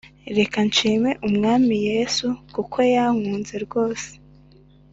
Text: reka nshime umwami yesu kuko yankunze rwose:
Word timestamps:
reka 0.37 0.57
nshime 0.69 1.09
umwami 1.27 1.75
yesu 1.89 2.27
kuko 2.53 2.77
yankunze 2.93 3.55
rwose: 3.65 4.09